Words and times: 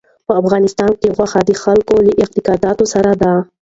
په 0.27 0.31
افغانستان 0.41 0.91
کې 0.99 1.13
غوښې 1.15 1.41
د 1.45 1.51
خلکو 1.63 1.95
له 2.05 2.11
اعتقاداتو 2.21 2.83
سره 2.93 3.11
دي. 3.21 3.33